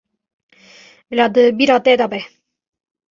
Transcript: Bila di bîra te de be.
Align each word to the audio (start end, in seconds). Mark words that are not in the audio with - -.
Bila 1.09 1.25
di 1.35 1.43
bîra 1.57 1.77
te 1.85 1.93
de 2.01 2.07
be. 2.11 2.19